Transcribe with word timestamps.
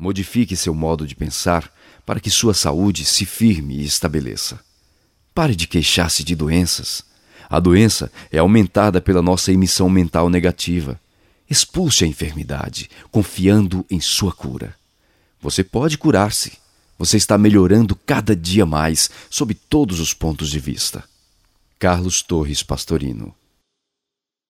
Modifique 0.00 0.56
seu 0.56 0.72
modo 0.72 1.04
de 1.04 1.16
pensar 1.16 1.72
para 2.06 2.20
que 2.20 2.30
sua 2.30 2.54
saúde 2.54 3.04
se 3.04 3.26
firme 3.26 3.78
e 3.78 3.84
estabeleça. 3.84 4.60
Pare 5.34 5.56
de 5.56 5.66
queixar-se 5.66 6.22
de 6.22 6.36
doenças. 6.36 7.02
A 7.50 7.58
doença 7.58 8.10
é 8.30 8.38
aumentada 8.38 9.00
pela 9.00 9.20
nossa 9.20 9.50
emissão 9.50 9.88
mental 9.88 10.30
negativa. 10.30 11.00
Expulse 11.50 12.04
a 12.04 12.06
enfermidade, 12.06 12.88
confiando 13.10 13.84
em 13.90 14.00
sua 14.00 14.32
cura. 14.32 14.76
Você 15.40 15.64
pode 15.64 15.98
curar-se. 15.98 16.52
Você 16.96 17.16
está 17.16 17.36
melhorando 17.36 17.96
cada 17.96 18.36
dia 18.36 18.64
mais, 18.64 19.10
sob 19.28 19.52
todos 19.52 19.98
os 19.98 20.14
pontos 20.14 20.50
de 20.50 20.60
vista. 20.60 21.02
Carlos 21.76 22.22
Torres 22.22 22.62
Pastorino 22.62 23.34